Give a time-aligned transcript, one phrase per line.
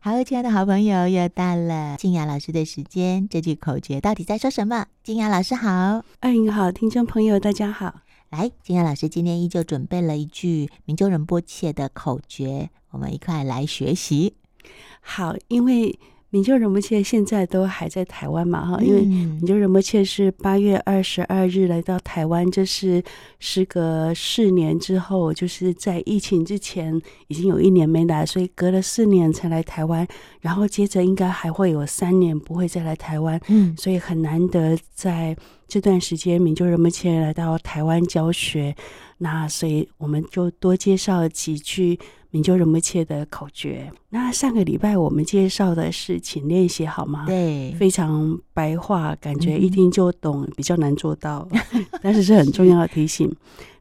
[0.00, 3.28] 好，亲爱的好朋友，又到了静雅老师的时间。
[3.28, 4.86] 这句口诀到底在说什么？
[5.02, 8.02] 静雅老师好，哎，你好，听众朋友，大家好。
[8.30, 14.34] 来，静雅老师今天依旧准备了一句名就仁波切的口诀，我们一块来学习。
[15.00, 15.98] 好，因为。
[16.30, 18.64] 明就仁波切现在都还在台湾嘛？
[18.64, 23.02] 哈，因为明就仁波切是八月二十二日来到台湾，这是
[23.38, 30.06] 时隔四年之后，就是在疫情之前已经有一年没来，所以隔了四年才来台湾，
[30.40, 35.34] 然后接着应该还会有三年不会再来台湾，嗯，所以很难得在
[35.66, 38.76] 这段时间明就仁波切来到台湾教学，
[39.18, 41.98] 那所以我们就多介绍几句。
[42.30, 43.90] 明就人不切的口诀。
[44.10, 47.24] 那上个礼拜我们介绍的是，请练习好吗？
[47.26, 51.48] 对，非常白话，感觉一听就懂，嗯、比较难做到，
[52.02, 53.34] 但是是很重要的提醒。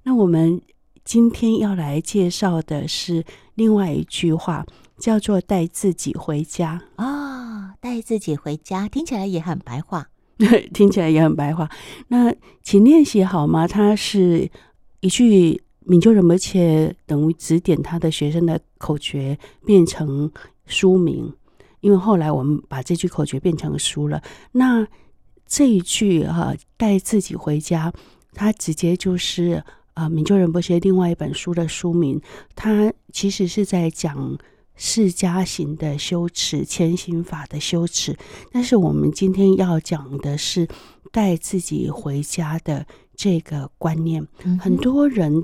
[0.04, 0.62] 那我们
[1.04, 3.22] 今天要来介绍的是
[3.55, 4.66] 另外一句话，
[4.98, 10.07] 叫做“带自己回家”啊，“带自己回家”听起来也很白话，
[10.38, 11.70] 对， 听起来也很白话。
[12.07, 13.68] 那请练习好吗？
[13.68, 14.49] 它是
[14.99, 15.62] 一句。
[15.90, 20.29] 明就仁波切等于指点他的学生的口诀变成
[20.65, 21.34] 书名，
[21.79, 24.21] 因为后来我们把这句口诀变成书了。
[24.51, 24.85] 那
[25.45, 27.93] 这一句哈、带自己回家，
[28.34, 32.21] 它直接就是啊，明就仁波切另外一本书的书名。
[32.54, 34.37] 它其实是在讲
[34.76, 38.17] 释迦行的修持、谦行法的修持，
[38.51, 40.67] 但是我们今天要讲的是
[41.13, 42.85] 带自己回家的
[43.18, 45.43] 这个观念，嗯、很多人。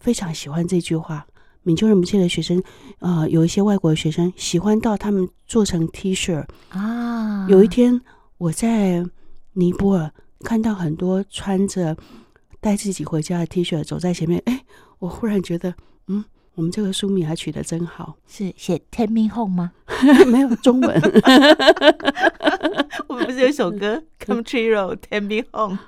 [0.00, 1.24] 非常喜欢这句话，
[1.62, 2.60] 明就仁波切的学生，
[2.98, 7.46] 呃，有一些外国的学生喜欢到他们做成 T 恤啊。
[7.48, 8.00] 有一天
[8.36, 9.06] 我在
[9.52, 11.96] 尼泊尔看到很多穿着
[12.60, 14.64] 带自己回家的 T 恤走在前面，哎，
[14.98, 15.72] 我忽然觉得，
[16.08, 16.24] 嗯，
[16.56, 19.70] 我们这个书名还取得真好，是写 Take Me Home 吗？
[20.26, 21.00] 没有中文。
[23.06, 25.78] 我们不是有一首歌 Country Road Take Me Home？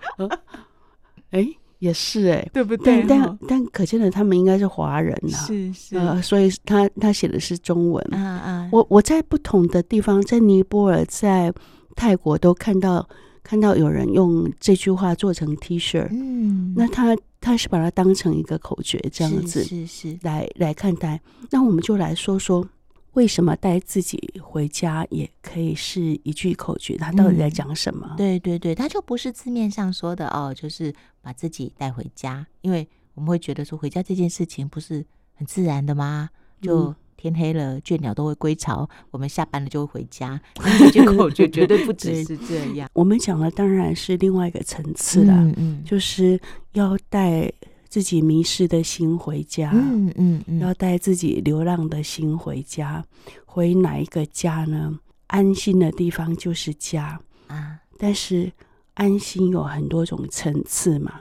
[1.35, 1.47] 哎。
[1.81, 3.05] 也是哎、欸，对不对？
[3.07, 8.03] 但但但可见的，他们应该是华人呐、啊，是是，呃，所以他他写的是中文。
[8.15, 8.69] 啊啊！
[8.73, 11.53] 我我在不同的地方，在尼泊尔、在
[11.95, 13.07] 泰国都看到
[13.43, 16.09] 看到有人用这句话做成 T 恤。
[16.11, 21.21] 嗯，那他他是把它当成一个口诀这样子，是是，是来来看待。
[21.51, 22.67] 那我们就来说说。
[23.15, 26.97] 为什么带自己回家也可以是一句口诀？
[26.97, 28.07] 他到底在讲什么？
[28.11, 30.93] 嗯、对对对，他就不是字面上说的哦，就是
[31.23, 32.47] 把自己带回家。
[32.61, 35.05] 因为我们会觉得说，回家这件事情不是
[35.35, 36.29] 很自然的吗？
[36.61, 40.41] 就天黑了，倦鸟都会归巢，我们下班了就会回家。
[40.79, 42.89] 这句口诀绝对不只是这样。
[42.95, 46.41] 我们讲的当然是另外一个层次了，嗯嗯，就是
[46.73, 47.53] 要带。
[47.95, 53.05] 自己迷失的心回家，嗯嗯嗯，要带自己流浪的心回家，
[53.47, 54.99] 回哪一个家呢？
[55.29, 57.79] 安心的地方就是家啊。
[57.97, 58.51] 但是
[58.95, 61.21] 安心有很多种层次嘛。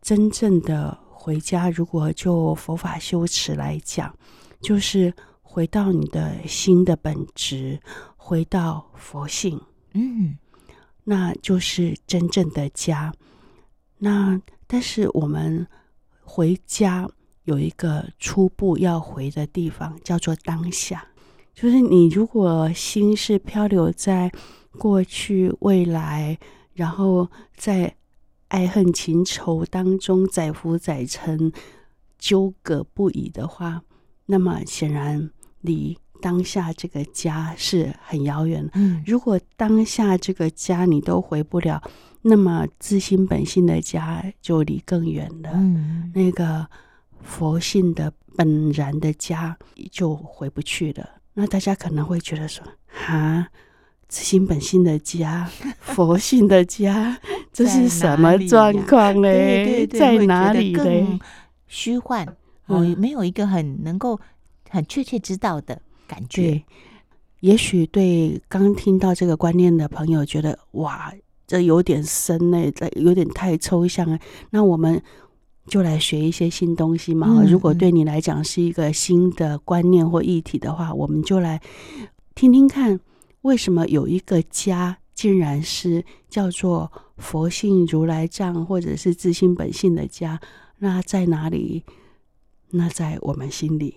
[0.00, 4.10] 真正的回家，如果就佛法修持来讲，
[4.62, 7.78] 就是回到你的心的本质，
[8.16, 9.60] 回到佛性，
[9.92, 10.38] 嗯，
[11.04, 13.12] 那就是真正的家。
[13.98, 15.66] 那但是我们。
[16.28, 17.08] 回家
[17.44, 21.08] 有一个初步要回的地方，叫做当下。
[21.54, 24.30] 就是你如果心是漂流在
[24.72, 26.38] 过去、未来，
[26.74, 27.96] 然后在
[28.48, 31.50] 爱恨情仇当中载浮载沉、
[32.18, 33.82] 纠葛不已的话，
[34.26, 35.30] 那么显然
[35.62, 38.72] 离当下这个家是很遥远的。
[38.74, 41.82] 嗯，如果当下这个家你都回不了。
[42.22, 46.66] 那么自心本性的家就离更远了，嗯，那个
[47.22, 49.56] 佛性的本然的家
[49.90, 51.08] 就回不去了。
[51.34, 53.46] 那大家可能会觉得说，哈，
[54.08, 55.48] 自心本性的家，
[55.80, 57.16] 佛性的家，
[57.52, 59.32] 这是什么状况呢？
[59.32, 61.20] 对对对，在哪里呢？
[61.68, 62.26] 虚幻
[62.66, 64.18] 哦，没有一个很能够
[64.68, 66.62] 很确切知道的感觉。
[67.40, 71.14] 也许对刚听到这个观念的朋友觉得，哇。
[71.48, 74.18] 这有点深呢，这有点太抽象了。
[74.50, 75.02] 那我们
[75.66, 77.26] 就来学一些新东西嘛。
[77.30, 81.60] 嗯、如果对你来讲是一个新的观念或议题的话，我们就来
[82.34, 83.00] 听听看，
[83.40, 90.38] 为什么有一个家竟然是叫做佛性如来藏，或者是自心本性的家？
[90.78, 91.82] 那在哪里？
[92.70, 93.96] 那在我们心里。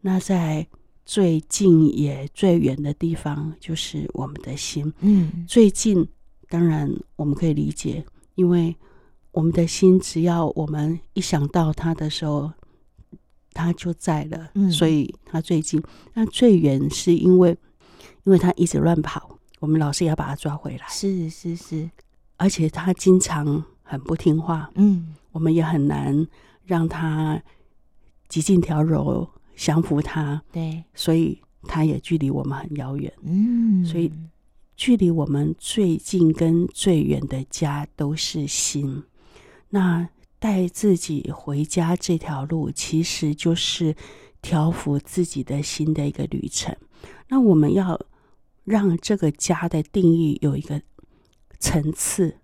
[0.00, 0.66] 那在
[1.04, 4.90] 最近也最远的地方，就是我们的心。
[5.00, 6.08] 嗯，最近。
[6.48, 8.04] 当然，我们可以理解，
[8.34, 8.74] 因为
[9.32, 12.50] 我们的心，只要我们一想到他的时候，
[13.52, 15.82] 他就在了，嗯，所以他最近。
[16.14, 17.56] 那最远是因为
[18.24, 20.86] 因为他一直乱跑，我们老师也要把他抓回来。
[20.88, 21.90] 是是是，
[22.36, 26.26] 而且他经常很不听话，嗯，我们也很难
[26.64, 27.42] 让他
[28.28, 30.42] 极尽调柔降服他。
[30.52, 33.12] 对，所以他也距离我们很遥远。
[33.22, 34.10] 嗯，所以
[34.78, 39.02] 距离我们最近跟最远的家都是心。
[39.70, 40.08] 那
[40.38, 43.96] 带自己回家这条路，其实就是
[44.40, 46.74] 调服自己的心的一个旅程。
[47.26, 48.00] 那我们要
[48.64, 50.80] 让这个家的定义有一个
[51.58, 52.36] 层次，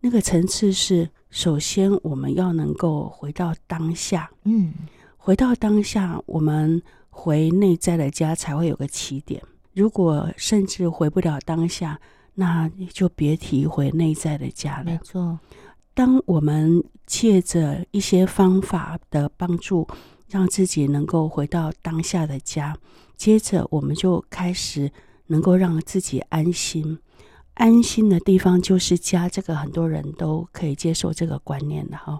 [0.00, 4.74] 那个层次是：首先我们要能够回到当下，嗯，
[5.16, 9.40] 回到当下，我们回内在的家才会有个起点。
[9.74, 12.00] 如果甚至回不了当下，
[12.34, 14.84] 那就别提回内在的家了。
[14.84, 15.38] 没错。
[15.94, 19.86] 当我们借着一些方法的帮助，
[20.28, 22.76] 让自己能够回到当下的家，
[23.16, 24.90] 接着我们就开始
[25.26, 26.98] 能够让自己安心。
[27.54, 32.18] 安心的地方就是家，这个很多人都可以接受这个观念的哈。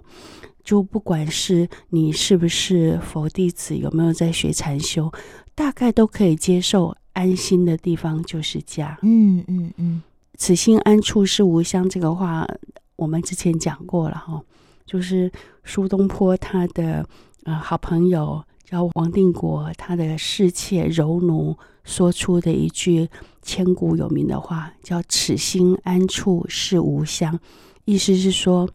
[0.63, 5.11] 就不管是你是不是佛弟子，有没有在学禅修，
[5.55, 8.97] 大概都可以接受安心的地方就是家。
[9.01, 10.01] 嗯嗯嗯，
[10.37, 12.47] 此心安处是吾乡这个话。
[12.95, 14.41] 我们之前讲过了哈，
[14.85, 15.29] 就是
[15.65, 17.05] 苏东坡他的
[17.43, 23.09] 呃好朋友叫王定国，他的侍妾柔奴说出的一句
[23.41, 27.37] 千古有名的话，叫“此心安处是吾乡”，
[27.85, 28.69] 意思是说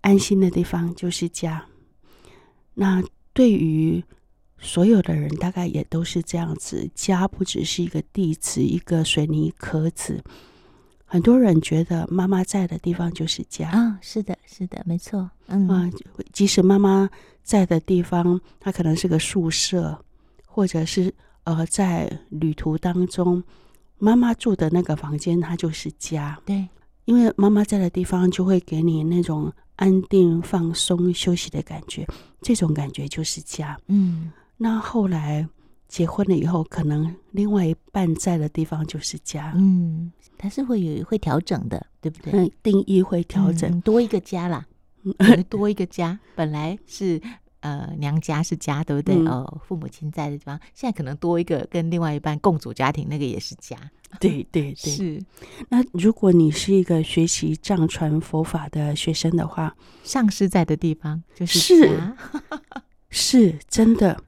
[0.00, 1.66] 安心的地方就是家。
[2.74, 3.04] 那
[3.34, 4.02] 对于
[4.60, 10.22] 所有的人，大概也都是这样子，家不只是一个地址，一个水泥壳子。
[11.06, 15.30] 很多人觉得妈妈在的地方就是家啊、哦，是的，是的，没错。
[15.46, 15.90] 嗯啊，
[16.32, 17.08] 即使妈妈
[17.42, 20.04] 在的地方，它可能是个宿舍，
[20.46, 21.14] 或者是
[21.44, 23.42] 呃，在旅途当中，
[23.96, 26.38] 妈妈住的那个房间，它就是家。
[26.44, 26.68] 对，
[27.06, 32.06] 因为妈妈在的地方，就会给你那种安定、放松、休息的感觉，
[32.42, 33.78] 这种感觉就是家。
[33.86, 35.48] 嗯，那后来
[35.88, 39.54] 结婚了以后，可能另外一半在的地方就是家。
[39.56, 40.12] 嗯。
[40.40, 42.32] 它是会有会调整的，对不对？
[42.32, 44.64] 嗯，定义会调整，嗯、多一个家啦，
[45.50, 46.16] 多一个家。
[46.36, 47.20] 本来是
[47.58, 49.16] 呃娘家是家，对不对？
[49.16, 53.76] 嗯、哦，父母亲在的地方，现在可能多一个跟另外一半共组家庭，那个也是家。
[54.20, 55.20] 对 对对，是。
[55.68, 59.74] 那如果你是一个学习藏传佛法的学生的话，
[60.04, 62.16] 上师在的地方就是家，
[63.10, 64.22] 是，是真的。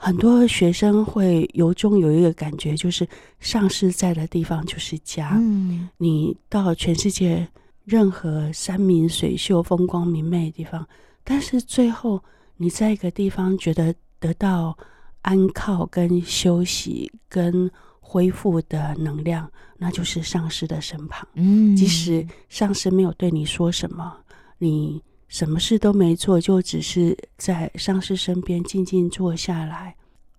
[0.00, 3.06] 很多学生会由衷有一个感觉，就是
[3.40, 5.32] 上师在的地方就是家。
[5.34, 7.46] 嗯，你到全世界
[7.84, 10.86] 任何山明水秀、风光明媚的地方，
[11.24, 12.22] 但是最后
[12.56, 14.78] 你在一个地方觉得得到
[15.22, 17.68] 安靠、跟休息、跟
[17.98, 21.26] 恢复的能量，那就是上师的身旁。
[21.34, 24.16] 嗯，即使上师没有对你说什么，
[24.58, 25.02] 你。
[25.28, 29.94] 什么事都没做，就只是在上师身边静静坐下来，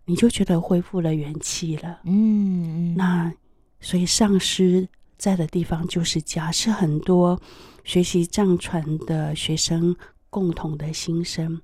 [0.06, 2.00] 你就觉得恢复了元气了。
[2.06, 3.32] 嗯，那
[3.80, 7.40] 所以上师在的地方就是家，是很多
[7.84, 9.96] 学习藏传的学生
[10.30, 11.62] 共同的心声。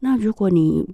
[0.00, 0.84] 那如果你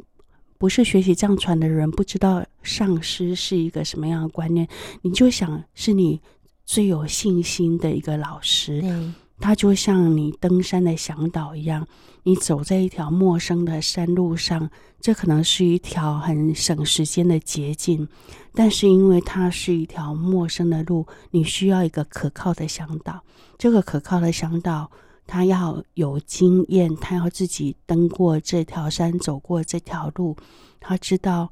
[0.58, 4.68] 不是学习藏传的人，不知道上师是一个什么样的观念，
[5.00, 6.20] 你就想是你
[6.66, 8.82] 最有信心的一个老师。
[8.82, 9.12] 对。
[9.40, 11.88] 它就像你登山的向导一样，
[12.24, 14.70] 你走在一条陌生的山路上，
[15.00, 18.06] 这可能是一条很省时间的捷径，
[18.52, 23.20] 但是因为它是一条陌生的路，你需要一个可靠的向导。
[23.56, 24.90] 这个可靠的向导，
[25.26, 30.36] 他要有经验，他要自己登过这条山，走过这条路，
[30.80, 31.50] 他知道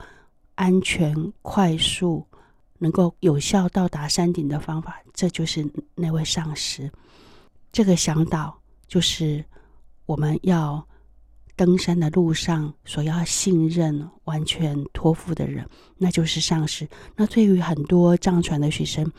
[0.54, 2.26] 安全、快速、
[2.78, 6.90] 能够有效到达山顶的方法，这就是那位上师。
[7.70, 9.44] 这个向导就是
[10.06, 10.87] 我们要
[11.54, 16.88] 登山的路上所要信任、完全托付的人，那就是上师。
[17.16, 19.10] 那对于很多藏传的学生，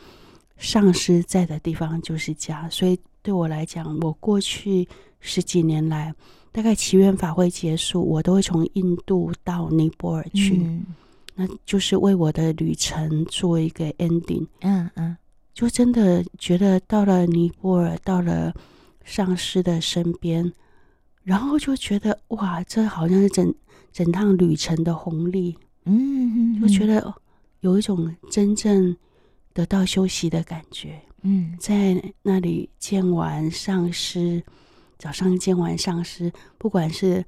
[0.56, 2.68] 上师在的地方就是家。
[2.70, 4.88] 所以对我来讲，我过去
[5.20, 6.14] 十几年来，
[6.50, 10.86] 大概祈愿法会结束，我都会从印度到尼泊尔去，嗯、
[11.34, 14.46] 那就是为我的旅程做一个 ending。
[14.60, 15.16] 嗯嗯。
[15.52, 18.54] 就真的觉得到了尼泊尔，到了
[19.04, 20.52] 上师的身边，
[21.22, 23.54] 然后就觉得哇，这好像是整
[23.92, 27.12] 整趟旅程的红利，嗯，就觉得
[27.60, 28.96] 有一种真正
[29.52, 31.00] 得到休息的感觉。
[31.22, 34.42] 嗯，在那里见完上师，
[34.98, 37.22] 早上见完上师，不管是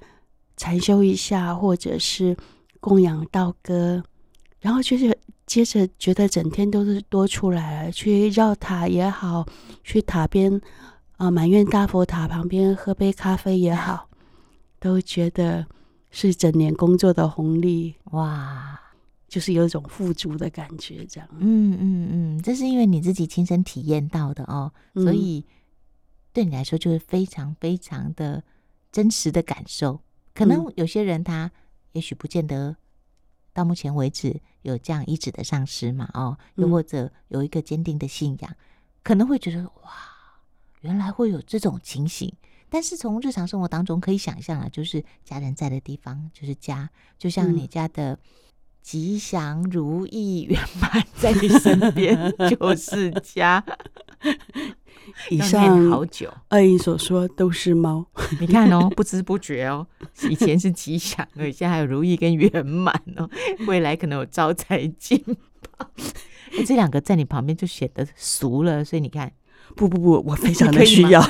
[0.57, 2.35] 禅修一下，或者是
[2.79, 4.03] 供养道歌，
[4.59, 5.15] 然后就是
[5.45, 9.45] 接着觉得整天都是多出来了，去绕塔也好，
[9.83, 10.61] 去塔边
[11.17, 14.09] 啊满愿大佛塔旁边喝杯咖啡也好，
[14.79, 15.65] 都觉得
[16.11, 18.79] 是整年工作的红利哇，
[19.27, 21.29] 就是有一种富足的感觉，这样。
[21.39, 25.45] 嗯嗯嗯，这是因为你自己亲身体验到的哦，所以
[26.31, 28.43] 对你来说就是非常非常的
[28.91, 29.99] 真实的感受。
[30.33, 31.51] 可能有些人他
[31.91, 32.75] 也许不见得。
[33.55, 36.09] 到目前为止，有这样意志的丧失嘛？
[36.13, 38.57] 哦，又或者有一个坚定的信仰，嗯、
[39.03, 39.91] 可能会觉得哇，
[40.81, 42.33] 原来会有这种情形。
[42.69, 46.89] 但是从日常生活当中可以想象啊，就是家人在的地方就是家，
[47.19, 48.17] 就像你家的
[48.83, 53.63] 吉祥如意圆满在你身边就是家。
[55.29, 58.05] 以上好久，阿姨所说都是猫。
[58.39, 59.85] 你看哦，不知不觉哦，
[60.29, 63.29] 以前是吉祥，而现在还有如意跟圆满哦，
[63.67, 65.87] 未来可能有招财进宝。
[66.57, 69.31] 哎，这两个在你旁边就显得俗了，所以你看，
[69.75, 71.21] 不不不，我非常的需要。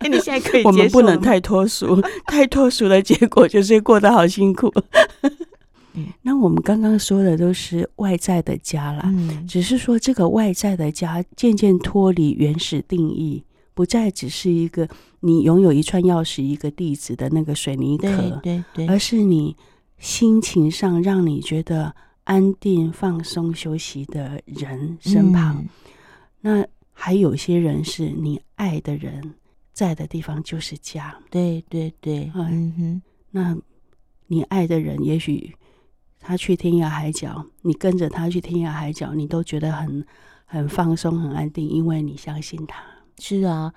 [0.00, 4.72] 哎，你现在可以我们不能太脱俗，太脱俗的结果就是过得好辛苦。
[6.22, 14.88] 那我们刚刚说的都是外在的家啦，嗯，只是说这个外在的家渐渐脱离原始定义，不再只是一个
[15.20, 19.56] 你拥有一串钥匙、一个地址的那个水泥壳，对对对，而是你
[19.98, 25.56] 心情上让你觉得安定、放松、休息的人身旁。
[25.58, 25.68] 嗯，
[26.40, 29.34] 那还有些人是你爱的人
[29.72, 33.56] 在的地方就是家，对对对，嗯哼，那
[34.26, 35.54] 你爱的人也许。
[36.28, 40.04] 他去天涯海角，你跟着他去天涯海角，你都觉得很
[40.44, 42.84] 很放松、很安定，因为你相信他。
[43.18, 43.72] 是啊，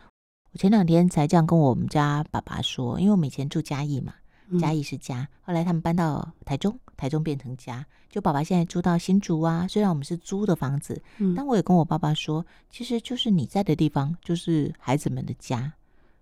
[0.51, 4.15] 我前两天才这样跟我们家爸爸说，因为我们以前住嘉义嘛，
[4.60, 9.65] 嘉义是家，嗯、后来他们搬到台中，台中变成家，就爸爸现在住到新竹啊。
[9.65, 15.72] 虽然我们是租的房子，嗯、但我也跟我爸爸说，其实就是你在的地方，就是孩子们的家。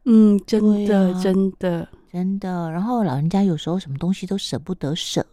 [0.06, 2.70] 嗯，真的，啊、真的，真的。
[2.70, 5.26] 然后老人家有时候什么东西都舍不得舍。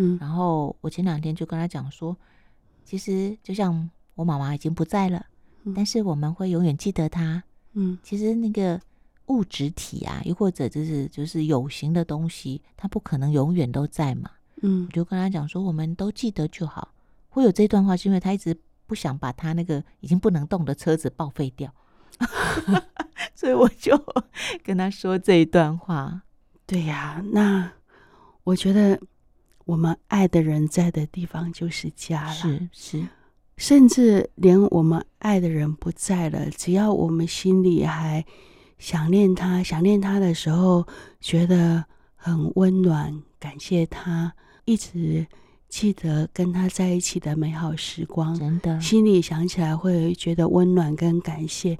[0.00, 2.16] 嗯，然后我前两天就跟他讲说，
[2.84, 5.26] 其实就像我妈妈已经不在了，
[5.64, 7.42] 嗯、但是我们会永远记得她。
[7.72, 8.80] 嗯，其实那个
[9.26, 14.30] 物质体啊，又或者就是就是有形的东西，它不可能永远都在嘛。
[14.62, 16.94] 嗯，我就跟他讲说，我们都记得就好。
[17.28, 21.74] 会有这段话，是因为他一直不想把他那个已经不能动的车子报废掉，
[23.34, 24.00] 所以我就
[24.62, 26.22] 跟他说这一段话。
[26.66, 27.72] 对呀，那
[28.44, 29.00] 我觉得。
[29.68, 33.06] 我们爱的人在的地方就是家了，是是，
[33.58, 38.24] 甚至连我们爱的人不在了，只要我们心里还
[38.78, 40.86] 想念他，想念他的时候，
[41.20, 41.84] 觉得
[42.16, 44.32] 很温暖，感谢他，
[44.64, 45.26] 一直
[45.68, 51.78] 记得跟他在一起的美好时光，真的，心里想起来会觉得温暖跟感谢，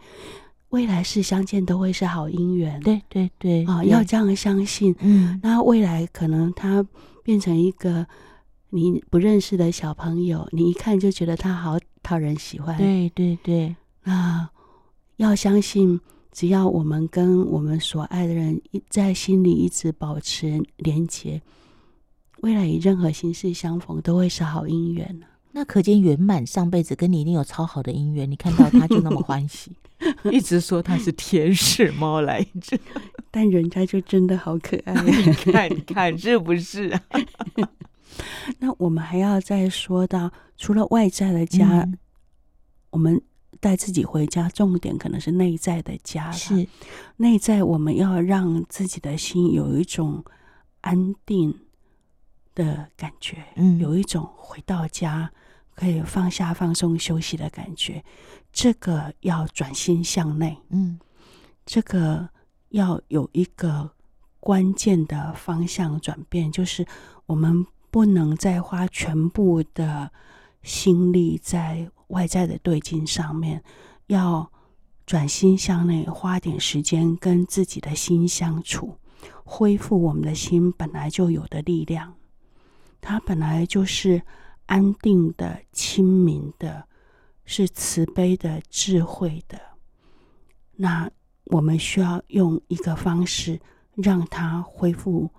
[0.68, 6.84] 未来是相见都会是好姻缘，对对对，啊，要这样相信，嗯，那未来可能他。
[7.28, 8.06] 变成一个
[8.70, 12.74] 你不认识的小朋友，你一看就觉得他好讨人喜欢。
[12.78, 14.48] 对对对，那，
[15.16, 16.00] 要相信，
[16.32, 21.42] 只要我们跟我们所爱的人一在心里一直保持连结，
[22.40, 25.20] 未来以任何形式相逢都会是好姻缘。
[25.58, 29.72] 那可见圆满上辈子跟你一定有超好的姻缘，你看到他就那么欢喜，
[30.30, 32.78] 一直说他是天使猫来着。
[33.28, 37.02] 但人家就真的好可爱， 你看，你看是不是啊？
[38.60, 41.98] 那我们还要再说到，除了外在的家，嗯、
[42.90, 43.20] 我们
[43.58, 46.30] 带自己回家，重点可能是内在的家。
[46.30, 46.68] 是
[47.16, 50.24] 内在，我们要让自己的心有一种
[50.82, 51.52] 安定
[52.54, 55.32] 的感觉，嗯，有一种回到家
[55.78, 58.02] 可以放下、放松、休息的感觉。
[58.52, 60.98] 这个要转心向内，嗯，
[61.64, 62.28] 这个。
[62.72, 63.90] 要有一个
[64.40, 66.84] 关键的方向转变，就是
[67.24, 70.12] 我们不能再花全部的
[70.62, 73.64] 心力在外在的对境上面，
[74.08, 74.52] 要
[75.06, 78.98] 转心向内，花点时间跟自己的心相处，
[79.44, 82.12] 恢复我们的心本来就有的力量。
[83.00, 84.20] 它本来就是
[84.68, 86.86] 安定的、清明的，
[87.44, 89.60] 是慈悲的、智慧的。
[90.76, 91.10] 那。
[91.50, 93.58] 我们需要用一个方式
[93.94, 95.30] 让它恢复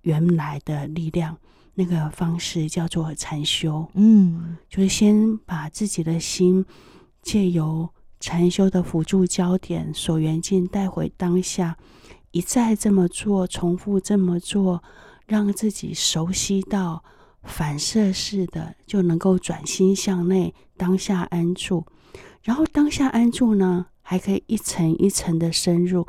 [0.00, 1.36] 原来的力量，
[1.74, 3.86] 那个方式叫做禅修。
[3.92, 6.64] 嗯，就是先把自己的心
[7.20, 7.86] 借由
[8.20, 11.76] 禅修的辅助焦点所缘境带回当下，
[12.30, 14.82] 一再这么做，重复这么做，
[15.26, 17.04] 让自己熟悉到
[17.42, 21.84] 反射式的就能够转心向内，当下安住。
[22.42, 26.06] 然后当下安住呢，还可以一层一层的深入，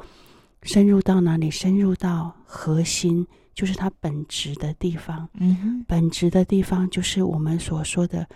[0.64, 1.50] 深入到哪里？
[1.50, 5.28] 深入到核心，就是它本质的地方。
[5.34, 8.28] 嗯，本质的地方就是我们所说的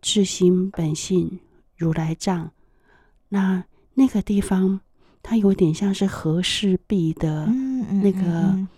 [0.00, 1.40] 至心本性
[1.76, 2.50] 如来藏。
[3.28, 4.80] 那那个地方，
[5.22, 8.20] 它有点像是和氏璧的那个。
[8.20, 8.68] 嗯嗯嗯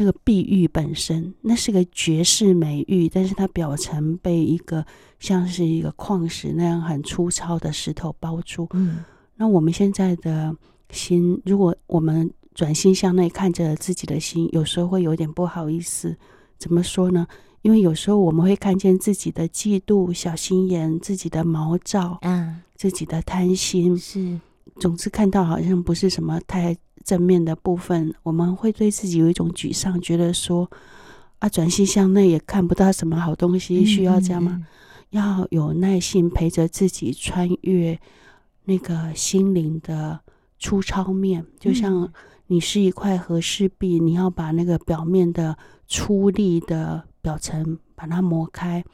[0.00, 4.82] 那个碧玉本身，那是个绝世美玉，但是它表层被一个
[5.18, 8.66] 像是一个矿石那样很粗糙的石头包住。
[8.72, 9.04] 嗯，
[9.36, 10.56] 那我们现在的
[10.90, 16.16] 心，如果我们转心向内看着自己的心，有时候会有点不好意思。
[16.56, 17.26] 怎么说呢？
[17.60, 24.40] 因为有时候我们会看见自己的嫉妒、小心眼、自己的毛躁，嗯，自己的贪心，是，
[24.78, 26.76] 总之看到好像不是什么太。
[27.02, 30.70] 正面的部分，我们会对自己有一种沮丧，觉得说
[31.38, 34.52] 啊，转心向内也看不到什么好东西，需要这样吗？
[34.52, 34.66] 嗯嗯嗯，
[35.08, 37.98] 要有耐心陪着自己穿越
[38.64, 40.20] 那个心灵的
[40.58, 42.12] 粗糙面，就像
[42.48, 45.56] 你是一块和氏璧，你要把那个表面的
[45.88, 48.84] 粗砺的表层把它磨开，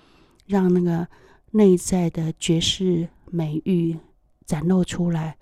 [0.46, 1.08] 让那个
[1.50, 3.96] 内在的绝世美玉
[4.46, 5.36] 展露出来。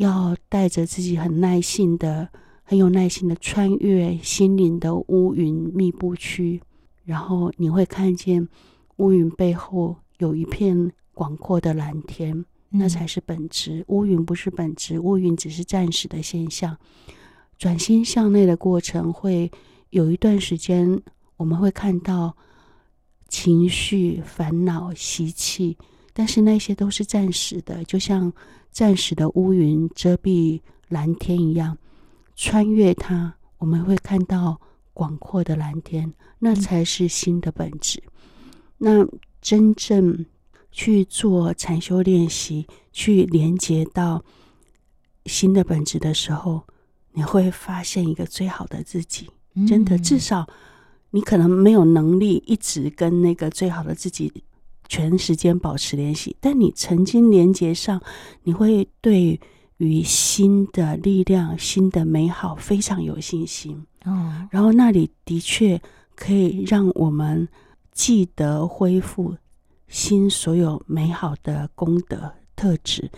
[0.00, 2.26] 要带着自己很耐心的、
[2.62, 6.62] 很有耐心的穿越心灵的乌云密布区，
[7.04, 8.48] 然后你会看见
[8.96, 13.84] 乌云背后有一片广阔的蓝天，那才是本质。
[13.88, 16.74] 乌云不是本质，乌云只是暂时的现象。
[17.58, 19.52] 转心向内的过程会
[19.90, 21.02] 有一段时间，
[21.36, 22.34] 我们会看到
[23.28, 25.76] 情绪、烦恼习气，
[26.14, 28.32] 但是那些都是暂时的，就像。
[28.70, 31.76] 暂时的乌云遮蔽蓝天一样，
[32.36, 34.60] 穿越它，我们会看到
[34.92, 38.02] 广阔的蓝天，那才是心的本质。
[38.78, 39.06] 那
[39.40, 40.24] 真正
[40.70, 44.24] 去做禅修练习，去连接到
[45.26, 46.62] 心的本质的时候，
[47.12, 49.28] 你会发现一个最好的自己。
[49.66, 50.48] 真的，至少
[51.10, 54.32] 你可能没有能力一直跟那个最好的自己。
[54.90, 58.02] 全时间保持联系，但你曾经连接上，
[58.42, 59.40] 你会对
[59.76, 63.86] 于新的力量、新的美好非常有信心。
[64.04, 65.80] 哦，然后那里的确
[66.16, 67.48] 可以让我们
[67.92, 69.36] 记得恢复
[69.86, 73.08] 新所有美好的功德特质，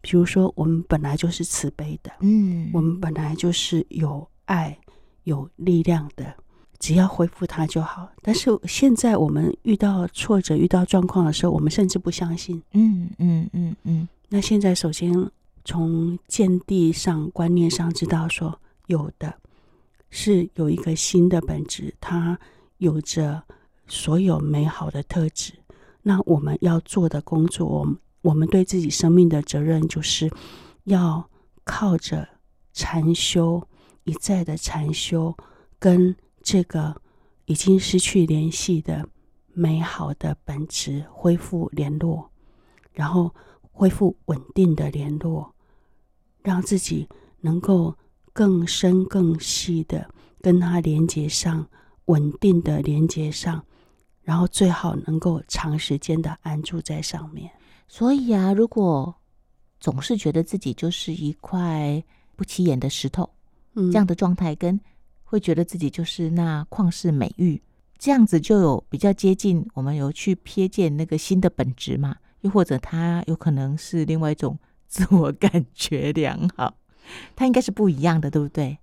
[0.00, 4.76] 比如说，我们本来就是慈悲的，嗯，我们本来就是有爱、
[5.22, 6.34] 有力量的。
[6.82, 12.60] 只要恢复它就好，但是现在我们遇到挫折、遇到状况的时候，我们甚至不相信。
[12.72, 14.08] 嗯嗯嗯嗯。
[14.28, 15.30] 那现在首先
[15.64, 19.32] 从见地上、观念上知道说，有的
[20.10, 22.36] 是有一个新的本质，它
[22.78, 23.40] 有着
[23.86, 25.52] 所有美好的特质。
[26.02, 30.28] 那我们要做的工作，我们我们对自己生命的责任，就是
[30.82, 31.30] 要
[31.62, 32.28] 靠着
[32.72, 33.62] 禅修，
[34.02, 35.32] 一再的禅修
[35.78, 36.16] 跟。
[36.42, 37.00] 这个
[37.46, 39.08] 已经失去联系的
[39.52, 42.30] 美好的本质恢复联络，
[42.92, 43.34] 然后
[43.70, 45.54] 恢复稳定的联络，
[46.42, 47.08] 让自己
[47.40, 47.96] 能够
[48.32, 50.08] 更深更细的
[50.40, 51.66] 跟它连接上，
[52.06, 53.64] 稳定的连接上，
[54.22, 57.50] 然后最好能够长时间的安住在上面。
[57.88, 59.14] 所以啊，如果
[59.80, 62.02] 总是觉得自己就是一块
[62.36, 63.28] 不起眼的石头，
[63.74, 64.80] 嗯，这样的状态跟。
[65.32, 67.58] 会觉得自己就是那旷世美玉，
[67.98, 72.14] 这样子就有比较接近我们有去瞥见那个心的本质嘛？
[72.42, 76.74] 又或者他有可能是另外一种 自我感觉良好，
[77.34, 78.76] 它应该是不一样的，对不对？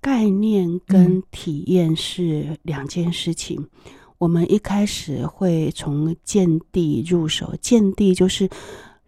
[0.00, 3.60] 概念跟体验是两件事情。
[3.60, 8.48] 嗯、我们一开始会从见地入手，见地就是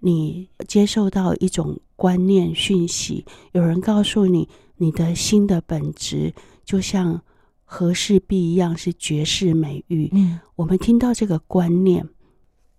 [0.00, 6.35] 你接受到一种观念讯息，有人告诉你你的心的本质。
[6.68, 7.22] 就像
[7.64, 10.11] 和氏璧一样，是绝世美玉。
[10.12, 12.07] 嗯，我们听到这个观念，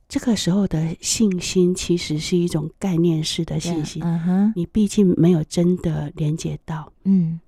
[0.08, 4.04] 这个时候的信心其实是一种概念式的信心。
[4.04, 6.94] 嗯哼，你毕竟没有真的连接到。
[7.04, 7.40] 嗯，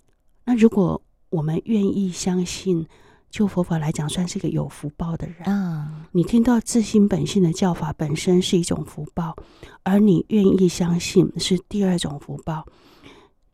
[0.44, 1.00] 那如果
[1.30, 2.88] 我们愿意相信，
[3.30, 6.08] 就佛法来讲，算是一个有福报的人啊。
[6.12, 9.36] 你听到自心本性的教法本身是一种福报，
[9.84, 12.66] 而你愿意相信是第二种福报。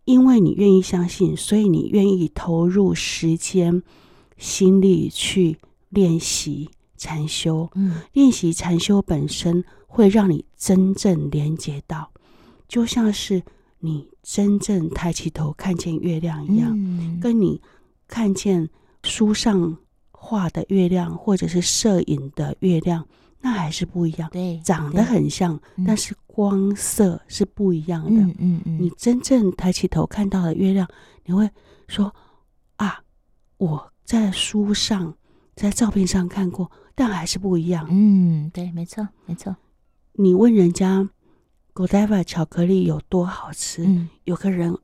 [0.07, 3.83] 因为你愿意相信，所以你愿意投入时间、
[4.37, 5.57] 心力去
[5.89, 7.69] 练习禅修。
[7.75, 12.09] 嗯，练习禅修本身会让你真正连接到，
[12.69, 13.43] 就像是
[13.79, 17.61] 你真正抬起头看见月亮一样，嗯，跟你
[18.07, 18.69] 看见
[19.03, 19.77] 书上
[20.11, 23.05] 画的月亮，或者是摄影的月亮，
[23.41, 24.29] 那还是不一样。
[24.31, 28.21] 对，长得很像，但是光色是不一样的。
[28.21, 28.81] 嗯嗯嗯。
[28.81, 30.87] 你真正抬起头看到的月亮，
[31.25, 31.49] 你会
[31.87, 32.13] 说
[32.77, 33.01] 啊，
[33.57, 35.15] 我在书上、
[35.55, 37.87] 在照片上看过，但还是不一样。
[37.89, 39.55] 嗯，对，没错，没错。
[40.13, 41.09] 你问人家
[41.73, 44.77] Godiva 巧克力有多好吃，嗯、有个人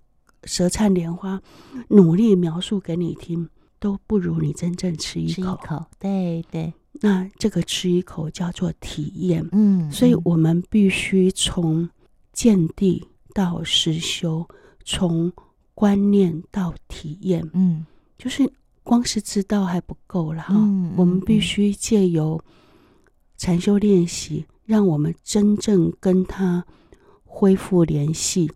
[0.44, 1.42] 舌灿莲花，
[1.90, 3.50] 努力描述给你听。
[3.80, 6.74] 都不如你真正吃一口，吃一口，对对。
[7.02, 11.90] 那这个吃一口叫做体验，嗯，所以我们必须从
[12.32, 14.48] 见地到实修，
[14.86, 15.32] 从
[15.74, 17.86] 观念到体验，嗯，
[18.18, 18.52] 就是
[18.84, 22.42] 光是知道还不够了哈，嗯，我们必须借由
[23.38, 26.66] 禅修练习，让我们真正跟他
[27.26, 28.52] 恢复联系，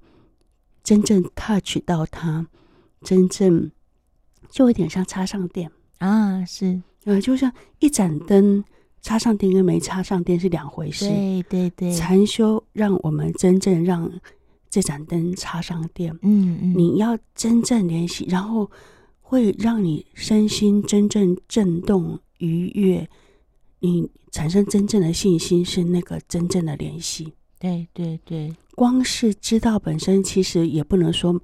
[0.84, 2.48] 真正 touch 到他，
[3.02, 3.72] 真正。
[4.50, 5.70] 就有点像插上电。
[5.98, 8.62] 啊，是，呃，就像一盏灯
[9.02, 11.08] 插上电跟没插上电是两回事。
[11.08, 14.12] 对对对，禅修让我们真正让
[14.70, 16.14] 这盏灯插上电。
[16.22, 18.70] 嗯嗯，你要真正联系，然后
[19.22, 23.08] 会让你身心真正震动愉悦，
[23.80, 27.32] 你产生真正的信心，是那个真正的联系。
[27.58, 31.42] 对对对，光是知道本身，其实也不能说。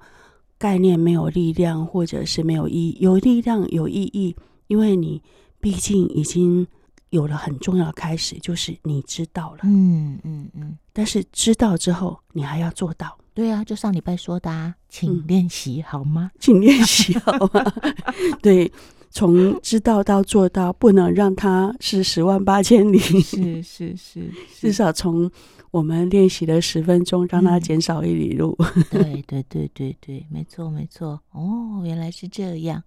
[0.56, 2.96] 概念没有力量，或者是没有意义。
[3.00, 4.34] 有力量有意义，
[4.68, 5.20] 因为你
[5.64, 6.66] 毕竟已经
[7.08, 9.60] 有了很重要的开始，就是你知道了。
[9.62, 10.76] 嗯嗯嗯。
[10.92, 13.16] 但是知道之后，你还要做到。
[13.32, 16.30] 对啊，就上礼拜说的啊，请练习好吗？
[16.38, 17.72] 请练习好吗？
[18.42, 18.70] 对，
[19.10, 22.98] 从知道到做到，不能让它是十万八千里。
[22.98, 25.30] 是是是，是，至少从。
[25.70, 28.56] 我们练习了十分钟，让它减少一里路。
[28.76, 31.20] 嗯、对对对对对，没错没错。
[31.32, 32.80] 哦，原来是这样。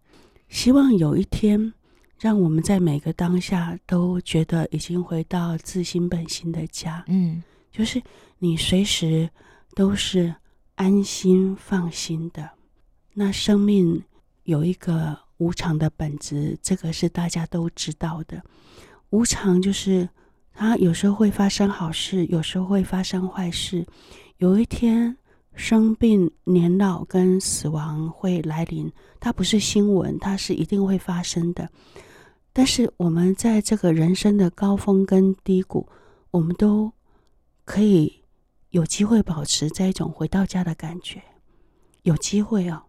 [0.47, 1.73] 希望有一天，
[2.19, 7.03] 让我们在每个当下都觉得已经回到自心本心的家。
[7.07, 8.01] 嗯，就是
[8.39, 9.29] 你随时
[9.75, 10.33] 都是
[10.75, 12.49] 安心放心的。
[13.13, 14.03] 那生命
[14.43, 18.43] 有一个无常的本质，这个是大家都知道的。
[19.09, 20.09] 无常就是。
[20.59, 23.85] 它有时候会发生好事，有时候会发生坏事。
[24.37, 25.15] 有一天，
[25.53, 31.69] 生病、年老跟死亡会来临，它不是新闻，它是一定会发生的。
[32.57, 35.87] 但是，我们在这个人生的高峰跟低谷，
[36.31, 36.91] 我们都
[37.65, 38.23] 可以
[38.71, 41.21] 有机会保持这一种回到家的感觉。
[42.01, 42.81] 有机会哦，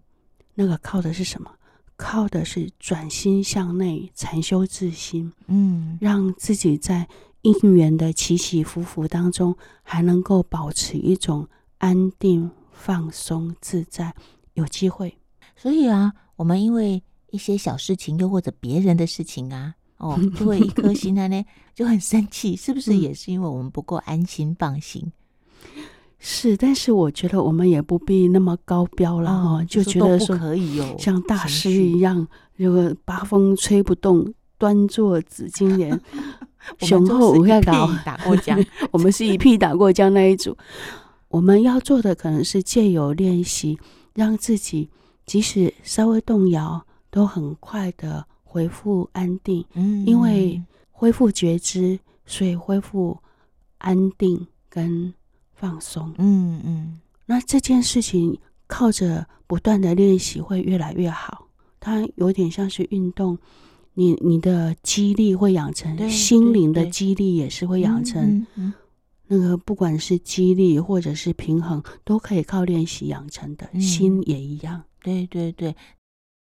[0.55, 1.51] 那个靠的是什么？
[1.99, 5.31] 靠的是转心向内，禅修自心。
[5.49, 7.07] 嗯，让自己在。
[7.43, 14.13] 因缘的起起伏伏当中，还能够保持一种安定、放松、自在，
[14.55, 15.17] 有机会。
[15.55, 22.97] 所以啊，我们因为一些小事情，又或者别人的事情啊，哦， 就会一颗心呢，就很生气，是不是？
[22.97, 25.13] 也是因为我们不够安心、放心。
[26.19, 36.01] 是，但是我觉得我们也不必那么高标了哈、哦，就觉得说可以有像大师一样，如果八风吹不动，端坐紫金莲。
[36.81, 40.55] 雄厚无下打打过江， 我们是一屁打过江那一组。
[41.29, 43.79] 我们要做的可能是借由练习，
[44.15, 44.91] 让自己
[45.25, 46.85] 即使稍微动摇，
[47.19, 49.65] 都很快的恢复安定。
[49.75, 53.19] 嗯，因为恢复觉知，所以恢复
[53.79, 55.13] 安定跟
[55.53, 56.15] 放松。
[56.19, 61.49] 嗯嗯，那这件事情靠着不断的练习会越来越好。
[61.81, 63.37] 它有点像是运动。
[63.95, 68.47] 你你的肌力会养成，心灵的肌力也是会养成。
[69.27, 73.69] 那个不管是肌力或者是平衡，都可以靠练习养成的。
[73.73, 74.85] 嗯、心也一样。
[75.03, 75.75] 对对对，